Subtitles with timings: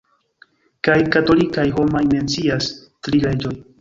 [0.87, 2.71] Kaj katolikaj homaj mencias
[3.09, 3.55] "tri reĝoj".